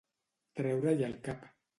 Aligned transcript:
Treure-hi 0.59 1.05
el 1.09 1.13
cap. 1.29 1.45